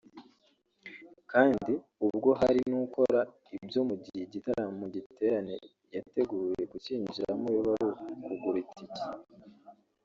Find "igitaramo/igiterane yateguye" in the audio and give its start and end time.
4.25-6.61